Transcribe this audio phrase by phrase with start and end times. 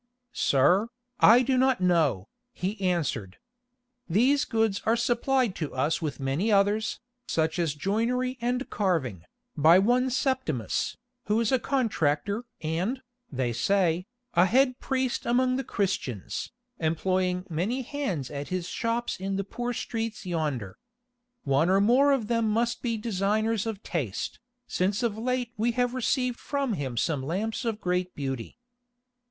[0.33, 0.87] "Sir,
[1.19, 3.37] I do not know," he answered.
[4.09, 9.25] "These goods are supplied to us with many others, such as joinery and carving,
[9.55, 15.63] by one Septimus, who is a contractor and, they say, a head priest among the
[15.63, 20.79] Christians, employing many hands at his shops in the poor streets yonder.
[21.43, 25.93] One or more of them must be designers of taste, since of late we have
[25.93, 28.57] received from him some lamps of great beauty."